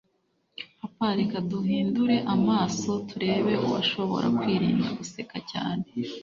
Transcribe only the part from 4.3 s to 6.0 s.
kwirinda guseka cyane